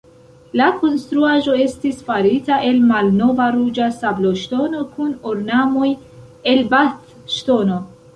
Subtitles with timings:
[0.59, 5.91] La konstruaĵo estis farita el malnova ruĝa sabloŝtono, kun ornamoj
[6.55, 7.79] el Bath-Ŝtono.